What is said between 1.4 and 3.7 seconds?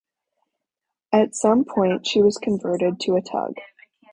point she was converted to a tug.